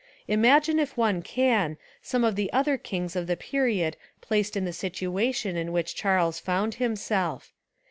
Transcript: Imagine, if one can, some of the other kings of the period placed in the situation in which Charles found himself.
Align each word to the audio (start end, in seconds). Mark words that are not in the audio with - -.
Imagine, 0.27 0.79
if 0.79 0.97
one 0.97 1.21
can, 1.21 1.77
some 2.01 2.23
of 2.23 2.35
the 2.35 2.51
other 2.51 2.75
kings 2.75 3.15
of 3.15 3.27
the 3.27 3.37
period 3.37 3.97
placed 4.19 4.57
in 4.57 4.65
the 4.65 4.73
situation 4.73 5.55
in 5.55 5.71
which 5.71 5.93
Charles 5.93 6.39
found 6.39 6.73
himself. 6.81 7.53